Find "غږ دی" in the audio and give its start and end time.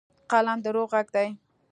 0.93-1.27